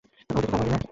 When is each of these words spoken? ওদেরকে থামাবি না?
ওদেরকে 0.29 0.49
থামাবি 0.51 0.69
না? 0.71 0.77